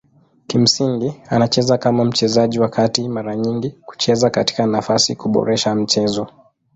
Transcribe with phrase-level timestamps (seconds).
[0.47, 6.27] Kimsingi anacheza kama mchezaji wa kati mara nyingi kucheza katika nafasi kuboresha mchezo.